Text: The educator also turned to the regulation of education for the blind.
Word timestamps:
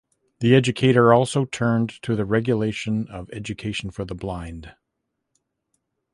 The 0.39 0.55
educator 0.55 1.13
also 1.13 1.45
turned 1.45 1.89
to 2.01 2.15
the 2.15 2.25
regulation 2.25 3.07
of 3.07 3.29
education 3.29 3.91
for 3.91 4.03
the 4.03 4.15
blind. 4.15 4.73